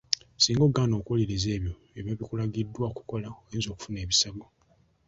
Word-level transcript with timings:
Singa 0.37 0.63
ogaana 0.67 0.93
okuwuliriza 0.97 1.49
ebyo 1.57 1.73
ebiba 1.97 2.19
bikulagiddwa 2.19 2.83
okukola 2.91 3.27
oyinza 3.37 3.67
okufuna 3.71 3.97
ebisago. 4.05 4.47